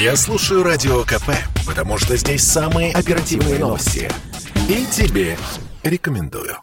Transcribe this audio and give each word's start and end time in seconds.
Я 0.00 0.16
слушаю 0.16 0.62
Радио 0.62 1.02
КП, 1.02 1.28
потому 1.66 1.98
что 1.98 2.16
здесь 2.16 2.42
самые 2.42 2.90
оперативные 2.90 3.58
новости. 3.58 4.10
И 4.66 4.86
тебе 4.90 5.36
рекомендую. 5.82 6.56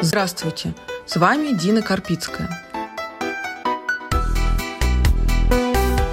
Здравствуйте, 0.00 0.76
с 1.06 1.16
вами 1.16 1.58
Дина 1.58 1.82
Карпицкая. 1.82 2.48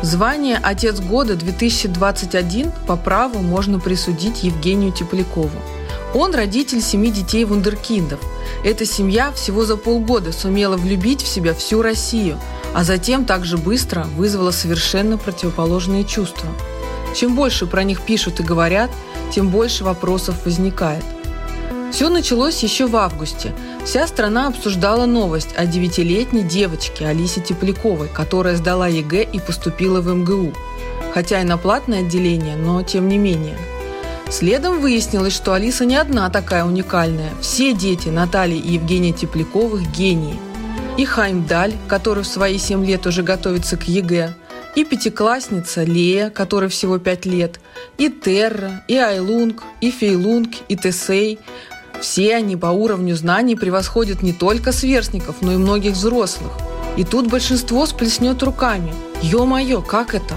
Звание 0.01 0.57
«Отец 0.57 0.99
года-2021» 0.99 2.73
по 2.87 2.97
праву 2.97 3.43
можно 3.43 3.79
присудить 3.79 4.41
Евгению 4.41 4.91
Теплякову. 4.91 5.61
Он 6.15 6.33
родитель 6.33 6.81
семи 6.81 7.11
детей 7.11 7.45
вундеркиндов. 7.45 8.21
Эта 8.63 8.85
семья 8.85 9.31
всего 9.33 9.65
за 9.65 9.77
полгода 9.77 10.31
сумела 10.31 10.77
влюбить 10.77 11.21
в 11.21 11.27
себя 11.27 11.53
всю 11.53 11.83
Россию, 11.83 12.39
а 12.77 12.83
затем 12.83 13.25
также 13.25 13.57
быстро 13.57 14.03
вызвала 14.17 14.51
совершенно 14.51 15.17
противоположные 15.17 16.03
чувства. 16.03 16.47
Чем 17.15 17.35
больше 17.35 17.65
про 17.65 17.83
них 17.83 18.01
пишут 18.01 18.39
и 18.39 18.43
говорят, 18.43 18.91
тем 19.31 19.49
больше 19.49 19.83
вопросов 19.83 20.35
возникает. 20.45 21.03
Все 21.91 22.09
началось 22.09 22.61
еще 22.61 22.85
в 22.85 22.95
августе. 22.95 23.51
Вся 23.83 24.05
страна 24.05 24.45
обсуждала 24.45 25.07
новость 25.07 25.55
о 25.57 25.65
девятилетней 25.65 26.43
девочке 26.43 27.07
Алисе 27.07 27.41
Тепляковой, 27.41 28.09
которая 28.09 28.55
сдала 28.55 28.87
ЕГЭ 28.87 29.23
и 29.23 29.39
поступила 29.39 29.99
в 29.99 30.13
МГУ. 30.13 30.53
Хотя 31.15 31.41
и 31.41 31.45
на 31.45 31.57
платное 31.57 32.01
отделение, 32.01 32.57
но 32.57 32.83
тем 32.83 33.07
не 33.07 33.17
менее. 33.17 33.57
Следом 34.29 34.81
выяснилось, 34.81 35.33
что 35.33 35.53
Алиса 35.53 35.83
не 35.83 35.95
одна 35.95 36.29
такая 36.29 36.63
уникальная. 36.63 37.33
Все 37.41 37.73
дети 37.73 38.09
Натальи 38.09 38.59
и 38.59 38.73
Евгения 38.73 39.13
Тепляковых– 39.13 39.81
гении. 39.97 40.37
И 40.97 41.05
Хаймдаль, 41.05 41.73
который 41.87 42.23
в 42.23 42.27
свои 42.27 42.57
семь 42.57 42.85
лет 42.85 43.05
уже 43.05 43.23
готовится 43.23 43.77
к 43.77 43.87
ЕГЭ, 43.87 44.33
и 44.75 44.83
пятиклассница 44.83 45.83
Лея, 45.83 46.29
которой 46.29 46.69
всего 46.69 46.97
пять 46.99 47.25
лет, 47.25 47.59
и 47.97 48.09
Терра, 48.09 48.83
и 48.87 48.95
Айлунг, 48.95 49.63
и 49.81 49.91
Фейлунг, 49.91 50.49
и 50.67 50.75
Тесей– 50.75 51.39
все 52.01 52.35
они 52.35 52.55
по 52.55 52.67
уровню 52.67 53.15
знаний 53.15 53.55
превосходят 53.55 54.21
не 54.21 54.33
только 54.33 54.71
сверстников, 54.71 55.37
но 55.41 55.53
и 55.53 55.57
многих 55.57 55.93
взрослых. 55.93 56.51
И 56.95 57.03
тут 57.03 57.27
большинство 57.27 57.85
сплеснет 57.85 58.41
руками. 58.43 58.93
Ё-моё, 59.21 59.81
как 59.81 60.13
это? 60.13 60.35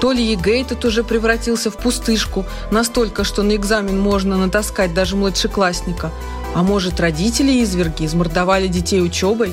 То 0.00 0.12
ли 0.12 0.24
ЕГЭ 0.24 0.62
этот 0.62 0.84
уже 0.84 1.04
превратился 1.04 1.70
в 1.70 1.76
пустышку, 1.76 2.44
настолько, 2.70 3.24
что 3.24 3.42
на 3.42 3.54
экзамен 3.54 4.00
можно 4.00 4.36
натаскать 4.36 4.94
даже 4.94 5.16
младшеклассника. 5.16 6.10
А 6.54 6.62
может, 6.62 6.98
родители 6.98 7.52
изверги 7.62 8.06
измордовали 8.06 8.66
детей 8.66 9.00
учебой? 9.00 9.52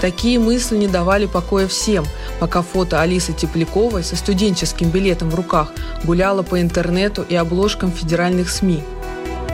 Такие 0.00 0.38
мысли 0.38 0.76
не 0.76 0.86
давали 0.86 1.26
покоя 1.26 1.66
всем, 1.66 2.04
пока 2.38 2.62
фото 2.62 3.00
Алисы 3.00 3.32
Тепляковой 3.32 4.04
со 4.04 4.16
студенческим 4.16 4.90
билетом 4.90 5.30
в 5.30 5.34
руках 5.34 5.72
гуляло 6.04 6.42
по 6.42 6.60
интернету 6.60 7.24
и 7.28 7.34
обложкам 7.34 7.90
федеральных 7.92 8.50
СМИ– 8.50 8.82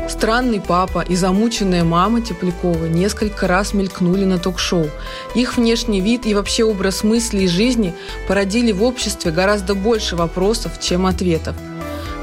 Странный 0.09 0.61
папа 0.61 1.01
и 1.01 1.17
замученная 1.17 1.83
мама 1.83 2.21
Теплякова 2.21 2.87
несколько 2.87 3.47
раз 3.47 3.73
мелькнули 3.73 4.25
на 4.25 4.39
ток-шоу. 4.39 4.87
Их 5.35 5.57
внешний 5.57 6.01
вид 6.01 6.27
и 6.27 6.35
вообще 6.35 6.65
образ 6.65 7.05
мысли 7.05 7.43
и 7.43 7.49
жизни 7.49 7.95
породили 8.29 8.73
в 8.73 8.83
обществе 8.83 9.33
гораздо 9.33 9.75
больше 9.75 10.15
вопросов, 10.15 10.79
чем 10.81 11.07
ответов. 11.07 11.57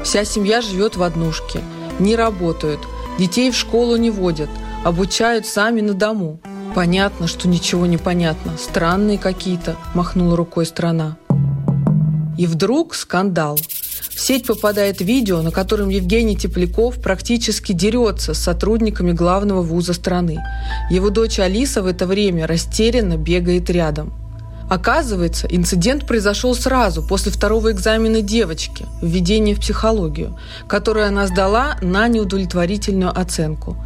Вся 0.04 0.24
семья 0.24 0.60
живет 0.62 0.96
в 0.96 1.02
однушке, 1.02 1.60
не 1.98 2.14
работают, 2.16 2.80
детей 3.18 3.50
в 3.50 3.56
школу 3.56 3.96
не 3.96 4.10
водят, 4.10 4.50
обучают 4.84 5.46
сами 5.46 5.80
на 5.80 5.94
дому. 5.94 6.40
Понятно, 6.74 7.26
что 7.26 7.48
ничего 7.48 7.86
не 7.86 7.98
понятно, 7.98 8.56
странные 8.58 9.18
какие-то, 9.18 9.76
махнула 9.94 10.36
рукой 10.36 10.66
страна. 10.66 11.16
И 12.38 12.46
вдруг 12.46 12.94
скандал– 12.94 13.58
в 14.14 14.20
сеть 14.20 14.46
попадает 14.46 15.00
видео, 15.00 15.42
на 15.42 15.50
котором 15.50 15.88
Евгений 15.88 16.36
Тепляков 16.36 17.00
практически 17.00 17.72
дерется 17.72 18.34
с 18.34 18.38
сотрудниками 18.38 19.12
главного 19.12 19.62
вуза 19.62 19.94
страны. 19.94 20.38
Его 20.90 21.10
дочь 21.10 21.38
Алиса 21.38 21.82
в 21.82 21.86
это 21.86 22.06
время 22.06 22.46
растерянно 22.46 23.16
бегает 23.16 23.70
рядом. 23.70 24.12
Оказывается, 24.72 25.46
инцидент 25.50 26.06
произошел 26.06 26.54
сразу 26.54 27.02
после 27.02 27.30
второго 27.30 27.72
экзамена 27.72 28.22
девочки 28.22 28.86
«Введение 29.02 29.54
в 29.54 29.60
психологию», 29.60 30.38
которую 30.66 31.06
она 31.06 31.26
сдала 31.26 31.76
на 31.82 32.08
неудовлетворительную 32.08 33.10
оценку. 33.10 33.76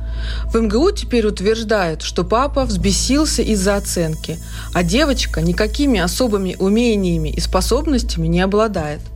В 0.45 0.57
МГУ 0.57 0.93
теперь 0.93 1.27
утверждают, 1.27 2.03
что 2.03 2.23
папа 2.23 2.65
взбесился 2.65 3.43
из-за 3.43 3.75
оценки, 3.75 4.39
а 4.75 4.85
девочка 4.85 5.41
никакими 5.41 5.99
особыми 5.99 6.55
умениями 6.57 7.31
и 7.31 7.41
способностями 7.41 8.29
не 8.29 8.41
обладает– 8.41 9.01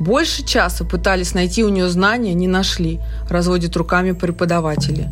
больше 0.00 0.44
часа 0.44 0.84
пытались 0.84 1.34
найти 1.34 1.62
у 1.64 1.68
нее 1.70 1.88
знания, 1.88 2.34
не 2.34 2.48
нашли, 2.48 3.00
разводят 3.28 3.76
руками 3.76 4.10
преподаватели. 4.10 5.08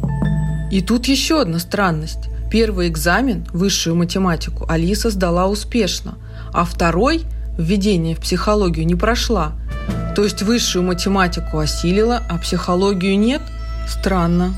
И 0.73 0.81
тут 0.81 1.07
еще 1.07 1.41
одна 1.41 1.61
странность. 1.61 2.32
Первый 2.53 2.89
экзамен, 2.89 3.47
высшую 3.55 3.97
математику, 3.97 4.67
Алиса 4.69 5.09
сдала 5.09 5.47
успешно, 5.47 6.19
а 6.53 6.67
второй, 6.67 7.23
введение 7.57 8.15
в 8.15 8.21
психологию, 8.21 8.85
не 8.85 8.95
прошла. 8.95 9.55
То 10.15 10.23
есть 10.23 10.43
высшую 10.43 10.83
математику 10.83 11.59
осилила, 11.59 12.23
а 12.29 12.37
психологию 12.37 13.19
нет? 13.19 13.41
Странно. 13.89 14.55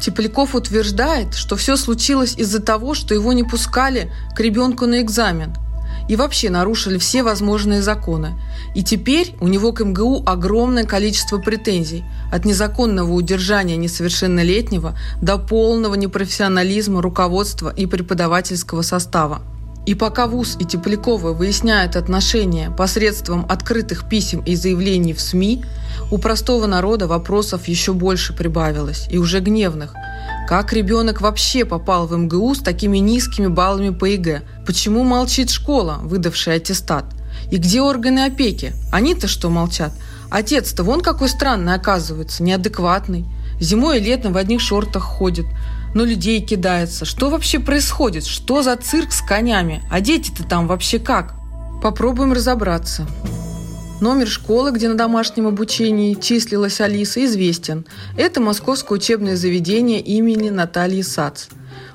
Тепляков 0.00 0.56
утверждает, 0.56 1.36
что 1.36 1.54
все 1.54 1.76
случилось 1.76 2.34
из-за 2.36 2.60
того, 2.60 2.94
что 2.94 3.14
его 3.14 3.32
не 3.32 3.44
пускали 3.44 4.10
к 4.34 4.40
ребенку 4.40 4.86
на 4.86 5.00
экзамен– 5.00 5.54
и 6.08 6.16
вообще 6.16 6.50
нарушили 6.50 6.98
все 6.98 7.22
возможные 7.22 7.82
законы. 7.82 8.34
И 8.74 8.82
теперь 8.82 9.34
у 9.40 9.46
него 9.46 9.72
к 9.72 9.84
МГУ 9.84 10.24
огромное 10.26 10.84
количество 10.84 11.38
претензий, 11.38 12.04
от 12.32 12.44
незаконного 12.44 13.12
удержания 13.12 13.76
несовершеннолетнего 13.76 14.98
до 15.20 15.38
полного 15.38 15.94
непрофессионализма 15.94 17.02
руководства 17.02 17.72
и 17.74 17.86
преподавательского 17.86 18.82
состава. 18.82 19.42
И 19.86 19.94
пока 19.94 20.26
ВУЗ 20.26 20.56
и 20.60 20.66
Тепляковы 20.66 21.32
выясняют 21.32 21.96
отношения 21.96 22.70
посредством 22.70 23.46
открытых 23.48 24.06
писем 24.06 24.40
и 24.40 24.54
заявлений 24.54 25.14
в 25.14 25.20
СМИ, 25.20 25.64
у 26.10 26.18
простого 26.18 26.66
народа 26.66 27.06
вопросов 27.06 27.68
еще 27.68 27.94
больше 27.94 28.34
прибавилось, 28.34 29.06
и 29.10 29.18
уже 29.18 29.40
гневных– 29.40 29.94
как 30.48 30.72
ребенок 30.72 31.20
вообще 31.20 31.66
попал 31.66 32.06
в 32.06 32.16
МГУ 32.16 32.54
с 32.54 32.60
такими 32.60 32.96
низкими 32.96 33.48
баллами 33.48 33.90
по 33.90 34.06
ЕГЭ? 34.06 34.44
Почему 34.64 35.04
молчит 35.04 35.50
школа, 35.50 35.98
выдавшая 36.00 36.56
аттестат? 36.56 37.04
И 37.50 37.58
где 37.58 37.82
органы 37.82 38.20
опеки? 38.20 38.72
Они-то 38.90 39.28
что 39.28 39.50
молчат? 39.50 39.92
Отец-то 40.30 40.84
вон 40.84 41.02
какой 41.02 41.28
странный 41.28 41.74
оказывается, 41.74 42.42
неадекватный. 42.42 43.26
Зимой 43.60 43.98
и 43.98 44.02
летом 44.02 44.32
в 44.32 44.38
одних 44.38 44.62
шортах 44.62 45.02
ходит. 45.02 45.44
Но 45.94 46.06
людей 46.06 46.40
кидается. 46.40 47.04
Что 47.04 47.28
вообще 47.28 47.58
происходит? 47.58 48.24
Что 48.24 48.62
за 48.62 48.74
цирк 48.76 49.12
с 49.12 49.20
конями? 49.20 49.82
А 49.90 50.00
дети-то 50.00 50.44
там 50.44 50.66
вообще 50.66 50.98
как? 50.98 51.34
Попробуем 51.82 52.32
разобраться. 52.32 53.06
Номер 54.00 54.28
школы, 54.28 54.70
где 54.70 54.88
на 54.88 54.94
домашнем 54.96 55.48
обучении 55.48 56.14
числилась 56.14 56.80
Алиса, 56.80 57.24
известен. 57.24 57.84
Это 58.16 58.40
Московское 58.40 58.96
учебное 58.96 59.34
заведение 59.34 60.00
имени 60.00 60.50
Натальи 60.50 61.02
Сац. 61.02 61.46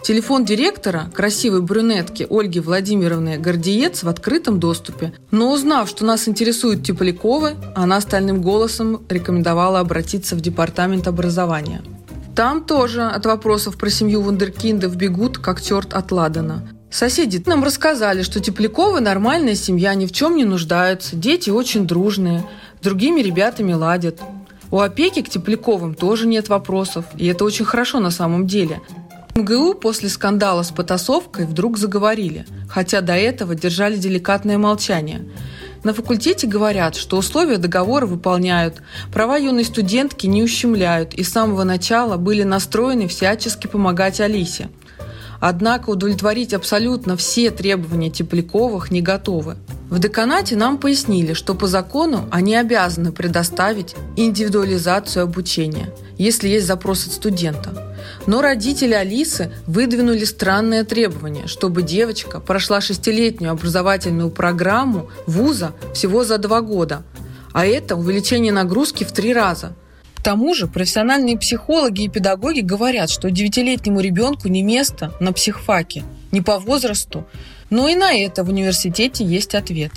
Телефон 0.03 0.43
директора, 0.43 1.09
красивой 1.13 1.61
брюнетки 1.61 2.27
Ольги 2.29 2.59
Владимировны 2.59 3.37
Гордиец 3.37 4.03
в 4.03 4.09
открытом 4.09 4.59
доступе. 4.59 5.13
Но 5.31 5.53
узнав, 5.53 5.87
что 5.87 6.03
нас 6.03 6.27
интересуют 6.27 6.83
Тепляковы, 6.83 7.55
она 7.73 8.01
стальным 8.01 8.41
голосом 8.41 9.01
рекомендовала 9.07 9.79
обратиться 9.79 10.35
в 10.35 10.41
департамент 10.41 11.07
образования. 11.07 11.83
Там 12.35 12.65
тоже 12.65 13.03
от 13.03 13.25
вопросов 13.25 13.77
про 13.77 13.89
семью 13.89 14.23
Вундеркиндов 14.23 14.93
бегут, 14.97 15.37
как 15.37 15.61
черт 15.61 15.93
от 15.93 16.11
Ладана. 16.11 16.67
Соседи 16.93 17.41
нам 17.47 17.63
рассказали, 17.63 18.21
что 18.21 18.39
Тепляковы 18.39 18.99
нормальная 18.99 19.55
семья, 19.55 19.95
ни 19.95 20.05
в 20.05 20.11
чем 20.11 20.35
не 20.35 20.45
нуждаются, 20.45 21.15
дети 21.15 21.49
очень 21.49 21.87
дружные, 21.87 22.45
с 22.79 22.83
другими 22.83 23.19
ребятами 23.19 23.73
ладят. 23.73 24.21
У 24.69 24.79
опеки 24.79 25.23
к 25.23 25.29
Тепляковым 25.29 25.95
тоже 25.95 26.27
нет 26.27 26.49
вопросов, 26.49 27.05
и 27.17 27.25
это 27.25 27.45
очень 27.45 27.65
хорошо 27.65 27.99
на 27.99 28.11
самом 28.11 28.45
деле. 28.45 28.79
МГУ 29.33 29.73
после 29.73 30.07
скандала 30.07 30.61
с 30.61 30.69
потасовкой 30.69 31.47
вдруг 31.47 31.79
заговорили, 31.79 32.45
хотя 32.69 33.01
до 33.01 33.13
этого 33.13 33.55
держали 33.55 33.97
деликатное 33.97 34.59
молчание. 34.59 35.25
На 35.83 35.95
факультете 35.95 36.45
говорят, 36.45 36.95
что 36.95 37.17
условия 37.17 37.57
договора 37.57 38.05
выполняют, 38.05 38.83
права 39.11 39.39
юной 39.39 39.65
студентки 39.65 40.27
не 40.27 40.43
ущемляют 40.43 41.15
и 41.15 41.23
с 41.23 41.31
самого 41.31 41.63
начала 41.63 42.17
были 42.17 42.43
настроены 42.43 43.07
всячески 43.07 43.65
помогать 43.65 44.21
Алисе– 44.21 44.69
Однако 45.45 45.89
удовлетворить 45.89 46.53
абсолютно 46.53 47.17
все 47.17 47.51
требования 47.51 48.09
Тепляковых 48.09 48.91
не 48.91 49.01
готовы. 49.01 49.57
В 49.89 49.99
деканате 49.99 50.55
нам 50.55 50.77
пояснили, 50.77 51.33
что 51.33 51.53
по 51.53 51.67
закону 51.67 52.29
они 52.31 52.55
обязаны 52.55 53.11
предоставить 53.11 53.93
индивидуализацию 54.15 55.23
обучения, 55.23 55.89
если 56.17 56.47
есть 56.47 56.65
запрос 56.65 57.07
от 57.07 57.11
студента. 57.11 57.93
Но 58.25 58.41
родители 58.41 58.93
Алисы 58.93 59.51
выдвинули 59.67 60.23
странное 60.23 60.85
требование, 60.85 61.47
чтобы 61.47 61.81
девочка 61.81 62.39
прошла 62.39 62.79
шестилетнюю 62.79 63.51
образовательную 63.51 64.29
программу 64.29 65.09
вуза 65.27 65.73
всего 65.93 66.23
за 66.23 66.37
два 66.37 66.61
года. 66.61 67.03
А 67.51 67.65
это 67.65 67.97
увеличение 67.97 68.53
нагрузки 68.53 69.03
в 69.03 69.11
три 69.11 69.33
раза. 69.33 69.75
К 70.23 70.31
тому 70.31 70.53
же 70.53 70.67
профессиональные 70.67 71.37
психологи 71.37 72.03
и 72.03 72.07
педагоги 72.07 72.61
говорят, 72.61 73.09
что 73.09 73.29
девятилетнему 73.29 73.99
ребенку 73.99 74.47
не 74.47 74.63
место 74.63 75.11
на 75.19 75.33
психфаке, 75.33 76.03
не 76.31 76.39
по 76.39 76.59
возрасту. 76.59 77.27
Но 77.69 77.89
и 77.89 77.95
на 77.95 78.13
это 78.13 78.45
в 78.45 78.47
университете 78.47 79.25
есть 79.25 79.53
ответ. 79.53 79.91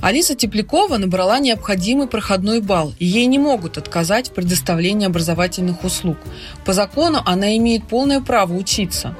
Алиса 0.00 0.36
Теплякова 0.36 0.96
набрала 0.98 1.40
необходимый 1.40 2.06
проходной 2.06 2.60
балл, 2.60 2.94
и 3.00 3.04
ей 3.04 3.26
не 3.26 3.40
могут 3.40 3.76
отказать 3.76 4.28
в 4.28 4.34
предоставлении 4.34 5.08
образовательных 5.08 5.82
услуг. 5.82 6.18
По 6.64 6.72
закону 6.72 7.20
она 7.26 7.56
имеет 7.56 7.88
полное 7.88 8.20
право 8.20 8.54
учиться. 8.54 9.16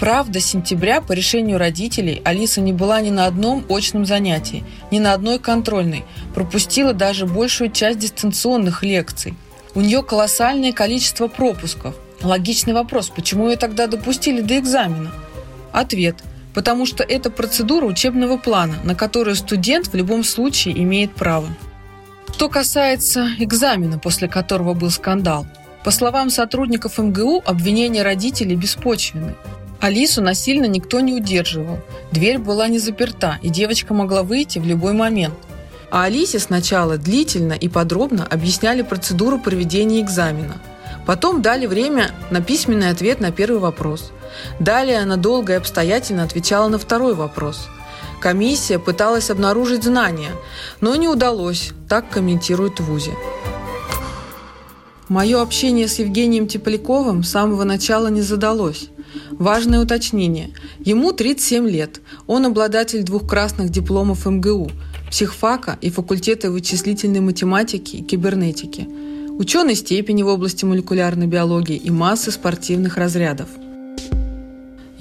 Правда, 0.00 0.40
с 0.40 0.46
сентября 0.46 1.00
по 1.00 1.12
решению 1.12 1.58
родителей 1.58 2.20
Алиса 2.24 2.60
не 2.60 2.72
была 2.72 3.00
ни 3.02 3.10
на 3.10 3.26
одном 3.26 3.64
очном 3.68 4.04
занятии, 4.04 4.64
ни 4.90 4.98
на 4.98 5.12
одной 5.12 5.38
контрольной, 5.38 6.04
пропустила 6.34 6.92
даже 6.92 7.24
большую 7.24 7.70
часть 7.70 8.00
дистанционных 8.00 8.82
лекций. 8.82 9.36
У 9.74 9.80
нее 9.80 10.02
колоссальное 10.02 10.72
количество 10.72 11.28
пропусков. 11.28 11.94
Логичный 12.22 12.74
вопрос, 12.74 13.08
почему 13.08 13.48
ее 13.48 13.56
тогда 13.56 13.86
допустили 13.86 14.40
до 14.40 14.58
экзамена? 14.58 15.10
Ответ– 15.72 16.16
потому 16.54 16.86
что 16.86 17.02
это 17.02 17.30
процедура 17.30 17.86
учебного 17.86 18.36
плана, 18.36 18.76
на 18.84 18.94
которую 18.94 19.36
студент 19.36 19.88
в 19.88 19.94
любом 19.94 20.24
случае 20.24 20.80
имеет 20.82 21.14
право. 21.14 21.48
Что 22.34 22.48
касается 22.48 23.28
экзамена, 23.38 23.98
после 23.98 24.28
которого 24.28 24.74
был 24.74 24.90
скандал, 24.90 25.46
по 25.84 25.90
словам 25.90 26.30
сотрудников 26.30 26.98
МГУ, 26.98 27.42
обвинения 27.44 28.02
родителей 28.02 28.56
беспочвены. 28.56 29.34
Алису 29.80 30.22
насильно 30.22 30.66
никто 30.66 31.00
не 31.00 31.12
удерживал. 31.12 31.78
Дверь 32.12 32.38
была 32.38 32.68
не 32.68 32.78
заперта, 32.78 33.38
и 33.42 33.48
девочка 33.48 33.92
могла 33.92 34.22
выйти 34.22 34.58
в 34.58 34.66
любой 34.66 34.92
момент. 34.92 35.34
А 35.92 36.04
Алисе 36.04 36.40
сначала 36.40 36.98
длительно 36.98 37.52
и 37.52 37.68
подробно 37.68 38.26
объясняли 38.26 38.82
процедуру 38.82 39.38
проведения 39.38 40.00
экзамена. 40.00 40.56
Потом 41.06 41.42
дали 41.42 41.66
время 41.66 42.10
на 42.30 42.40
письменный 42.40 42.90
ответ 42.90 43.20
на 43.20 43.30
первый 43.30 43.60
вопрос– 43.60 44.10
Далее 44.58 44.98
она 45.00 45.16
долго 45.16 45.54
и 45.54 45.56
обстоятельно 45.56 46.22
отвечала 46.22 46.68
на 46.68 46.78
второй 46.78 47.14
вопрос. 47.14 47.68
Комиссия 48.20 48.78
пыталась 48.78 49.30
обнаружить 49.30 49.82
знания, 49.82 50.30
но 50.80 50.94
не 50.94 51.08
удалось, 51.08 51.72
так 51.88 52.08
комментирует 52.08 52.78
ВУЗе. 52.80 53.12
Мое 55.08 55.42
общение 55.42 55.88
с 55.88 55.98
Евгением 55.98 56.46
Тепляковым 56.46 57.24
с 57.24 57.30
самого 57.30 57.64
начала 57.64 58.06
не 58.06 58.22
задалось. 58.22 58.88
Важное 59.30 59.80
уточнение. 59.80 60.54
Ему 60.78 61.12
37 61.12 61.68
лет. 61.68 62.00
Он 62.26 62.46
обладатель 62.46 63.02
двух 63.02 63.28
красных 63.28 63.70
дипломов 63.70 64.24
МГУ, 64.24 64.70
психфака 65.12 65.78
и 65.80 65.90
факультета 65.90 66.50
вычислительной 66.50 67.20
математики 67.20 67.96
и 67.96 68.02
кибернетики. 68.02 68.88
Ученый 69.38 69.76
степени 69.76 70.24
в 70.24 70.26
области 70.26 70.64
молекулярной 70.64 71.28
биологии 71.28 71.76
и 71.76 71.90
массы 71.90 72.32
спортивных 72.32 72.96
разрядов– 72.96 73.48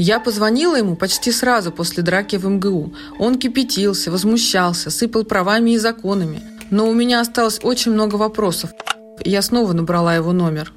я 0.04 0.20
позвонила 0.20 0.78
ему 0.78 0.96
почти 0.96 1.30
сразу 1.32 1.72
после 1.72 2.02
драки 2.02 2.36
в 2.36 2.50
МГУ. 2.50 2.94
Он 3.20 3.38
кипятился, 3.38 4.10
возмущался, 4.10 4.90
сыпал 4.90 5.26
правами 5.26 5.72
и 5.72 5.78
законами. 5.78 6.40
Но 6.72 6.90
у 6.90 6.94
меня 6.96 7.20
осталось 7.20 7.60
очень 7.64 7.92
много 7.92 8.16
вопросов. 8.16 8.72
Я 9.24 9.44
снова 9.44 9.74
набрала 9.74 10.16
его 10.16 10.32
номер. 10.32 10.72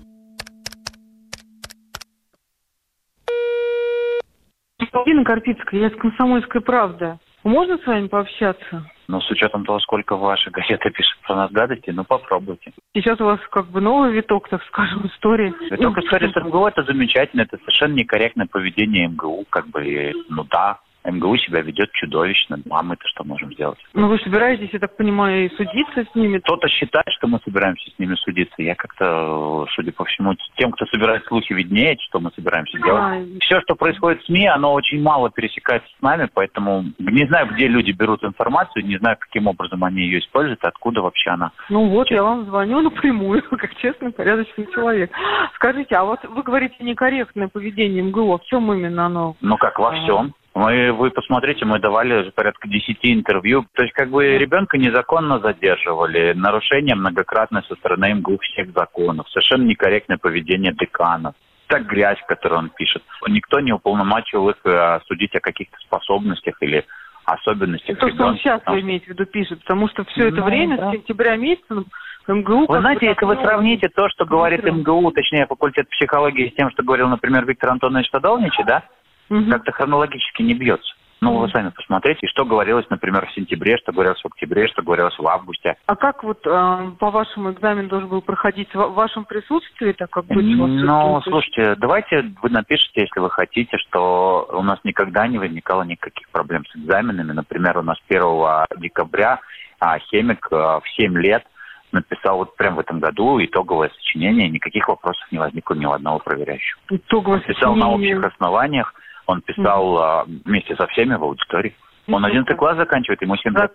Полина 4.92 5.24
Карпицкая, 5.24 5.80
я 5.80 5.90
с 5.90 5.96
«Комсомольской 5.98 6.60
правды». 6.60 7.18
Можно 7.44 7.78
с 7.78 7.86
вами 7.86 8.08
пообщаться? 8.08 8.90
Но 9.08 9.20
с 9.20 9.30
учетом 9.30 9.64
того, 9.64 9.80
сколько 9.80 10.16
ваша 10.16 10.50
газета 10.50 10.90
пишет 10.90 11.18
про 11.26 11.36
нас 11.36 11.50
гадости, 11.50 11.90
ну 11.90 12.04
попробуйте. 12.04 12.72
Сейчас 12.94 13.20
у 13.20 13.24
вас 13.24 13.40
как 13.50 13.66
бы 13.66 13.80
новый 13.80 14.12
виток, 14.12 14.48
так 14.48 14.62
скажем, 14.64 15.06
истории. 15.06 15.54
Виток 15.70 15.98
истории 15.98 16.32
с 16.32 16.36
МГУ 16.36 16.66
это 16.66 16.82
замечательно, 16.82 17.42
это 17.42 17.58
совершенно 17.58 17.94
некорректное 17.94 18.46
поведение 18.46 19.08
МГУ, 19.08 19.44
как 19.50 19.68
бы, 19.68 20.12
ну 20.28 20.44
да, 20.44 20.78
МГУ 21.04 21.36
себя 21.38 21.60
ведет 21.60 21.90
чудовищно. 21.92 22.58
А 22.70 22.82
мы-то 22.82 23.06
что 23.08 23.24
можем 23.24 23.52
сделать? 23.52 23.78
Ну, 23.92 24.08
вы 24.08 24.18
собираетесь, 24.18 24.70
я 24.72 24.78
так 24.78 24.96
понимаю, 24.96 25.46
и 25.46 25.56
судиться 25.56 26.04
с 26.10 26.14
ними? 26.14 26.38
Кто-то 26.38 26.68
считает, 26.68 27.08
что 27.10 27.26
мы 27.26 27.40
собираемся 27.44 27.90
с 27.90 27.98
ними 27.98 28.14
судиться. 28.14 28.62
Я 28.62 28.74
как-то, 28.74 29.66
судя 29.74 29.92
по 29.92 30.04
всему, 30.04 30.34
тем, 30.56 30.70
кто 30.72 30.86
собирает 30.86 31.24
слухи, 31.26 31.52
виднее, 31.52 31.96
что 32.08 32.20
мы 32.20 32.30
собираемся 32.34 32.78
делать. 32.78 33.02
А... 33.02 33.38
Все, 33.40 33.60
что 33.60 33.74
происходит 33.74 34.22
в 34.22 34.26
СМИ, 34.26 34.46
оно 34.46 34.72
очень 34.72 35.02
мало 35.02 35.30
пересекается 35.30 35.88
с 35.98 36.02
нами, 36.02 36.28
поэтому 36.32 36.84
не 36.98 37.26
знаю, 37.26 37.48
где 37.52 37.68
люди 37.68 37.92
берут 37.92 38.24
информацию, 38.24 38.84
не 38.84 38.98
знаю, 38.98 39.16
каким 39.18 39.46
образом 39.46 39.84
они 39.84 40.02
ее 40.02 40.20
используют, 40.20 40.64
откуда 40.64 41.02
вообще 41.02 41.30
она. 41.30 41.52
Ну 41.68 41.88
вот, 41.88 42.10
я 42.10 42.22
вам 42.22 42.46
звоню 42.46 42.80
напрямую, 42.80 43.42
как 43.50 43.74
честный, 43.76 44.12
порядочный 44.12 44.66
человек. 44.72 45.10
Скажите, 45.54 45.94
а 45.96 46.04
вот 46.04 46.20
вы 46.24 46.42
говорите 46.42 46.76
некорректное 46.80 47.48
поведение 47.48 48.02
МГУ, 48.02 48.34
а 48.34 48.38
в 48.38 48.44
чем 48.44 48.72
именно 48.72 49.06
оно? 49.06 49.36
Ну 49.40 49.56
как 49.56 49.78
во 49.78 49.92
всем. 49.92 50.34
Мы, 50.54 50.92
вы 50.92 51.10
посмотрите, 51.10 51.64
мы 51.64 51.80
давали 51.80 52.30
порядка 52.30 52.68
10 52.68 52.98
интервью. 53.02 53.66
То 53.74 53.82
есть, 53.82 53.92
как 53.92 54.10
бы 54.10 54.38
ребенка 54.38 54.78
незаконно 54.78 55.40
задерживали, 55.40 56.32
нарушение 56.32 56.94
многократное 56.94 57.62
со 57.62 57.74
стороны 57.74 58.14
МГУ 58.14 58.38
всех 58.38 58.72
законов, 58.72 59.28
совершенно 59.30 59.64
некорректное 59.64 60.18
поведение 60.18 60.72
деканов 60.72 61.34
так 61.66 61.86
грязь, 61.86 62.18
которую 62.28 62.58
он 62.58 62.70
пишет. 62.70 63.02
Никто 63.26 63.58
не 63.58 63.72
уполномочил 63.72 64.48
их 64.50 64.56
э, 64.64 65.00
судить 65.06 65.34
о 65.34 65.40
каких-то 65.40 65.76
способностях 65.78 66.56
или 66.60 66.84
особенностях. 67.24 67.98
То, 67.98 68.10
что 68.10 68.24
он 68.26 68.36
сейчас, 68.36 68.60
вы 68.66 68.80
имеете 68.80 69.06
в 69.06 69.08
виду, 69.08 69.24
пишет, 69.24 69.60
потому 69.60 69.88
что 69.88 70.04
все 70.04 70.28
это 70.28 70.40
ну, 70.40 70.44
время, 70.44 70.76
да. 70.76 70.90
с 70.90 70.94
сентября 70.94 71.36
месяца, 71.36 71.84
МГУ... 72.28 72.66
Вы 72.66 72.80
знаете, 72.80 73.06
если 73.06 73.24
вы 73.24 73.36
сравните 73.36 73.88
то, 73.88 74.08
что 74.10 74.24
говорит 74.24 74.62
МГУ, 74.64 75.10
точнее, 75.12 75.46
факультет 75.46 75.88
психологии, 75.88 76.50
с 76.50 76.54
тем, 76.54 76.70
что 76.70 76.82
говорил, 76.82 77.08
например, 77.08 77.46
Виктор 77.46 77.70
Антонович 77.70 78.10
Садовничий, 78.10 78.64
да, 78.64 78.84
угу. 79.28 79.50
как-то 79.50 79.72
хронологически 79.72 80.42
не 80.42 80.54
бьется. 80.54 80.94
Ну, 81.20 81.38
вы 81.38 81.48
сами 81.48 81.70
посмотрите, 81.70 82.26
что 82.26 82.44
говорилось, 82.44 82.84
например, 82.90 83.26
в 83.26 83.32
сентябре, 83.32 83.78
что 83.78 83.92
говорилось 83.92 84.20
в 84.20 84.26
октябре, 84.26 84.68
что 84.68 84.82
говорилось 84.82 85.18
в 85.18 85.26
августе. 85.26 85.76
А 85.86 85.96
как 85.96 86.22
вот 86.22 86.46
э, 86.46 86.90
по 86.98 87.10
вашему 87.10 87.52
экзамен 87.52 87.88
должен 87.88 88.10
был 88.10 88.20
проходить 88.20 88.74
в 88.74 88.88
вашем 88.88 89.24
присутствии, 89.24 89.92
так 89.92 90.10
как 90.10 90.26
быть? 90.26 90.44
Ну, 90.44 91.22
слушайте, 91.22 91.76
давайте 91.76 92.30
вы 92.42 92.50
напишите, 92.50 93.02
если 93.02 93.20
вы 93.20 93.30
хотите, 93.30 93.78
что 93.78 94.50
у 94.52 94.62
нас 94.62 94.78
никогда 94.84 95.26
не 95.26 95.38
возникало 95.38 95.84
никаких 95.84 96.28
проблем 96.28 96.66
с 96.66 96.76
экзаменами. 96.76 97.32
Например, 97.32 97.78
у 97.78 97.82
нас 97.82 97.96
1 98.06 98.82
декабря 98.82 99.40
а, 99.80 99.98
химик 99.98 100.46
а, 100.50 100.80
в 100.80 100.88
7 100.90 101.16
лет 101.18 101.44
написал 101.92 102.36
вот 102.38 102.56
прямо 102.56 102.76
в 102.76 102.80
этом 102.80 103.00
году 103.00 103.42
итоговое 103.42 103.90
сочинение, 103.96 104.50
никаких 104.50 104.88
вопросов 104.88 105.26
не 105.30 105.38
возникло 105.38 105.74
ни 105.74 105.86
у 105.86 105.92
одного 105.92 106.18
проверяющего. 106.18 106.80
Итоговое 106.90 107.40
Писал 107.40 107.74
сочинение... 107.74 108.14
на 108.14 108.18
общих 108.18 108.34
основаниях, 108.34 108.94
он 109.26 109.40
писал 109.42 109.96
mm-hmm. 109.96 110.42
вместе 110.44 110.76
со 110.76 110.86
всеми 110.88 111.14
в 111.14 111.22
аудитории. 111.22 111.74
Он 112.06 112.24
mm-hmm. 112.24 112.30
11 112.30 112.56
класс 112.56 112.76
заканчивает, 112.76 113.22
ему 113.22 113.36
7 113.36 113.54
лет. 113.54 113.72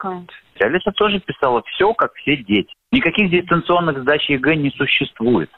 Алиса 0.62 0.92
тоже 0.92 1.20
писала 1.20 1.64
все, 1.66 1.94
как 1.94 2.14
все 2.16 2.38
дети. 2.38 2.74
Никаких 2.92 3.32
дистанционных 3.32 4.00
сдач 4.00 4.30
ЕГЭ 4.30 4.56
не 4.56 4.72
существует. 4.72 5.50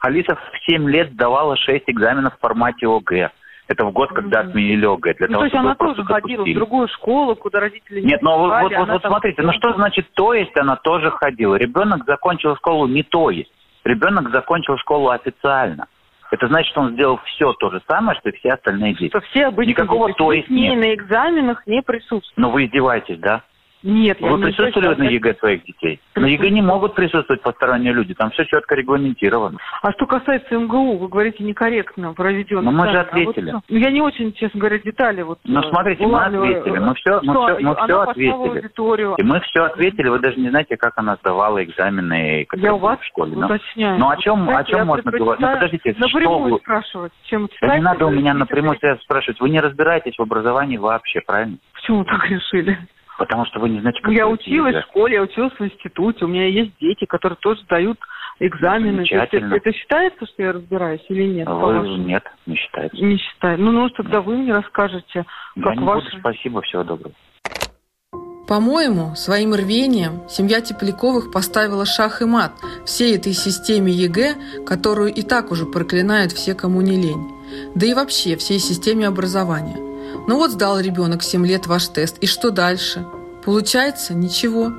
Алиса 0.00 0.36
в 0.36 0.70
7 0.70 0.88
лет 0.88 1.16
сдавала 1.16 1.56
6 1.56 1.84
экзаменов 1.86 2.36
в 2.36 2.40
формате 2.40 2.86
ОГЭ. 2.86 3.30
Это 3.68 3.84
в 3.84 3.92
год, 3.92 4.10
когда 4.12 4.40
отменили 4.40 4.86
ОГЭ. 4.86 5.14
Для 5.14 5.26
ну, 5.28 5.32
того, 5.32 5.40
то 5.40 5.44
есть 5.44 5.56
она 5.56 5.74
тоже 5.74 6.04
ходила 6.04 6.44
в 6.44 6.54
другую 6.54 6.88
школу, 6.88 7.36
куда 7.36 7.60
родители 7.60 8.00
не 8.00 8.06
Нет, 8.08 8.22
ну 8.22 8.38
вот, 8.38 8.62
вот, 8.62 8.72
вот, 8.76 8.88
вот 8.88 9.02
смотрите, 9.02 9.42
ну 9.42 9.52
что 9.52 9.74
значит 9.74 10.08
то 10.14 10.32
есть 10.32 10.56
она 10.58 10.76
тоже 10.76 11.10
ходила? 11.10 11.54
Ребенок 11.54 12.04
закончил 12.06 12.56
школу 12.56 12.86
не 12.86 13.02
то 13.02 13.30
есть. 13.30 13.52
Ребенок 13.84 14.30
закончил 14.30 14.76
школу 14.78 15.10
официально. 15.10 15.86
Это 16.30 16.46
значит, 16.48 16.70
что 16.70 16.82
он 16.82 16.92
сделал 16.92 17.18
все 17.24 17.52
то 17.54 17.70
же 17.70 17.80
самое, 17.88 18.18
что 18.18 18.28
и 18.28 18.36
все 18.38 18.52
остальные 18.52 18.94
дети. 18.94 19.08
Что 19.08 19.20
все 19.30 19.46
обычные 19.46 19.72
Никакого 19.72 20.12
то 20.12 20.32
есть 20.32 20.50
нет. 20.50 20.76
на 20.78 20.94
экзаменах 20.94 21.66
не 21.66 21.82
присутствуют. 21.82 22.36
Но 22.36 22.50
вы 22.50 22.66
издеваетесь, 22.66 23.18
да? 23.18 23.42
Нет, 23.82 24.20
Вы 24.20 24.40
присутствовали 24.40 24.94
на 24.96 25.04
ЕГЭ 25.04 25.34
своих 25.34 25.64
детей? 25.64 26.00
На 26.16 26.26
ЕГЭ 26.26 26.50
не 26.50 26.62
могут 26.62 26.94
присутствовать 26.94 27.42
посторонние 27.42 27.92
люди, 27.92 28.14
там 28.14 28.30
все 28.30 28.44
четко 28.44 28.74
регламентировано. 28.74 29.58
А 29.82 29.92
что 29.92 30.06
касается 30.06 30.58
МГУ, 30.58 30.98
вы 30.98 31.08
говорите 31.08 31.44
некорректно 31.44 32.12
проведен. 32.12 32.64
Но 32.64 32.72
мы 32.72 32.90
же 32.90 32.98
ответили. 32.98 33.50
А 33.50 33.54
вот, 33.54 33.64
ну, 33.68 33.76
я 33.78 33.90
не 33.90 34.00
очень, 34.00 34.32
честно 34.32 34.60
говоря, 34.60 34.78
детали 34.78 35.22
вот. 35.22 35.38
Ну 35.44 35.62
смотрите, 35.62 36.06
мы 36.06 36.24
ответили, 36.24 36.78
мы 36.78 36.94
все, 36.94 37.20
мы 37.22 37.34
все, 37.34 37.58
мы 37.60 37.74
все 37.76 38.00
ответили. 38.00 39.16
И 39.18 39.22
мы 39.22 39.40
все 39.40 39.64
ответили, 39.64 40.08
вы 40.08 40.18
даже 40.18 40.38
не 40.40 40.50
знаете, 40.50 40.76
как 40.76 40.94
она 40.96 41.16
сдавала 41.16 41.62
экзамены, 41.62 42.46
я 42.54 42.74
у 42.74 42.78
вас 42.78 42.98
в 42.98 43.04
школе. 43.04 43.36
Ну, 43.36 43.46
уточняю. 43.46 43.98
Ну 43.98 44.08
о 44.08 44.16
чем, 44.16 44.48
о 44.48 44.64
чем 44.64 44.86
можно 44.86 45.10
говорить? 45.10 45.40
Ну 45.40 45.52
подождите, 45.52 45.94
что 45.94 46.38
вы... 46.38 46.58
спрашивать, 46.58 47.12
чем 47.24 47.48
да 47.60 47.76
не 47.76 47.82
надо 47.82 48.06
у 48.06 48.10
меня 48.10 48.34
напрямую 48.34 48.78
спрашивать. 49.02 49.40
Вы 49.40 49.50
не 49.50 49.60
разбираетесь 49.60 50.16
в 50.16 50.22
образовании 50.22 50.76
вообще, 50.76 51.20
правильно? 51.20 51.58
Почему 51.74 52.04
так 52.04 52.28
решили? 52.28 52.78
Потому 53.18 53.44
что 53.46 53.58
вы 53.58 53.68
не 53.68 53.80
знаете, 53.80 54.00
как 54.00 54.12
Я 54.14 54.28
училась 54.28 54.74
ЕГЭ. 54.74 54.82
в 54.82 54.84
школе, 54.86 55.14
я 55.16 55.22
училась 55.22 55.52
в 55.52 55.60
институте, 55.60 56.24
у 56.24 56.28
меня 56.28 56.46
есть 56.46 56.70
дети, 56.80 57.04
которые 57.04 57.36
тоже 57.40 57.60
сдают 57.62 57.98
экзамены. 58.38 58.98
Замечательно. 58.98 59.54
это, 59.54 59.68
это 59.68 59.76
считается, 59.76 60.24
что 60.26 60.42
я 60.42 60.52
разбираюсь 60.52 61.04
или 61.08 61.24
нет? 61.24 61.48
Вы- 61.48 61.98
нет, 61.98 62.22
не 62.46 62.54
считается. 62.54 62.96
Не 62.96 63.16
считаю. 63.18 63.60
Ну, 63.60 63.72
ну, 63.72 63.88
тогда 63.90 64.20
вы 64.20 64.36
мне 64.38 64.54
расскажете, 64.54 65.26
Я 65.56 65.62
как 65.62 65.76
не 65.76 65.84
ваши... 65.84 66.06
буду, 66.10 66.18
спасибо, 66.20 66.62
всего 66.62 66.84
доброго. 66.84 67.12
По-моему, 68.46 69.14
своим 69.16 69.52
рвением 69.52 70.26
семья 70.28 70.60
Тепляковых 70.60 71.32
поставила 71.32 71.84
шах 71.84 72.22
и 72.22 72.24
мат 72.24 72.52
всей 72.86 73.16
этой 73.16 73.32
системе 73.32 73.92
ЕГЭ, 73.92 74.64
которую 74.64 75.12
и 75.12 75.22
так 75.22 75.50
уже 75.50 75.66
проклинают 75.66 76.32
все, 76.32 76.54
кому 76.54 76.80
не 76.80 76.96
лень. 76.96 77.28
Да 77.74 77.84
и 77.84 77.94
вообще 77.94 78.36
всей 78.36 78.60
системе 78.60 79.08
образования. 79.08 79.87
Ну 80.28 80.36
вот 80.36 80.50
сдал 80.50 80.78
ребенок 80.78 81.22
7 81.22 81.46
лет 81.46 81.66
ваш 81.66 81.88
тест, 81.88 82.18
и 82.20 82.26
что 82.26 82.50
дальше? 82.50 83.06
Получается 83.46 84.12
ничего. 84.12 84.74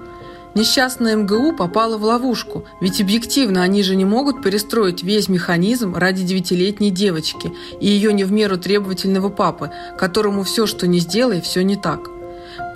Несчастная 0.54 1.16
МГУ 1.16 1.56
попала 1.56 1.98
в 1.98 2.04
ловушку, 2.04 2.66
ведь 2.82 3.02
объективно 3.02 3.64
они 3.64 3.82
же 3.82 3.96
не 3.96 4.06
могут 4.06 4.44
перестроить 4.44 5.02
весь 5.02 5.28
механизм 5.28 5.96
ради 5.96 6.22
девятилетней 6.22 6.92
девочки 6.92 7.52
и 7.82 7.88
ее 7.88 8.14
не 8.14 8.26
в 8.26 8.32
меру 8.32 8.60
требовательного 8.60 9.30
папы, 9.30 9.72
которому 9.98 10.44
все, 10.44 10.68
что 10.68 10.86
не 10.86 11.00
сделай, 11.00 11.42
все 11.42 11.64
не 11.64 11.78
так. 11.78 12.12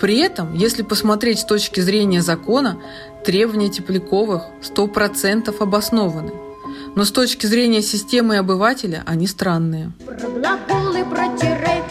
При 0.00 0.18
этом, 0.18 0.52
если 0.52 0.82
посмотреть 0.82 1.38
с 1.38 1.44
точки 1.44 1.78
зрения 1.78 2.22
закона, 2.22 2.80
требования 3.24 3.68
Тепляковых 3.68 4.46
100% 4.62 5.54
обоснованы. 5.60 6.32
Но 6.96 7.04
с 7.04 7.12
точки 7.12 7.46
зрения 7.46 7.82
системы 7.82 8.34
и 8.34 8.38
обывателя 8.38 9.04
они 9.06 9.28
странные. 9.28 9.92
Про 10.04 10.28
глаголы, 10.28 11.04
про 11.04 11.28
тире 11.38 11.83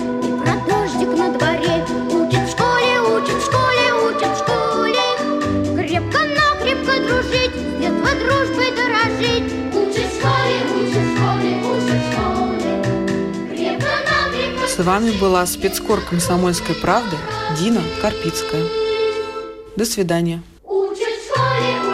С 14.73 14.83
вами 14.83 15.11
была 15.11 15.45
спецкор 15.45 16.01
комсомольской 16.01 16.73
правды 16.73 17.15
Дина 17.59 17.83
Карпицкая. 18.01 18.65
До 19.75 19.85
свидания. 19.85 20.41
Учат 20.63 20.97
в 20.97 21.25
школе, 21.27 21.92